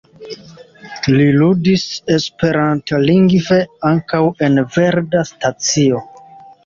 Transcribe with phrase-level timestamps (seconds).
[1.17, 1.83] Li ludis
[2.15, 3.61] esperantlingve
[3.93, 6.03] ankaŭ en Verda Stacio.